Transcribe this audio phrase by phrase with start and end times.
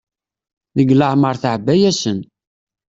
[0.77, 2.19] Deg leɛmer teɛba-yasen.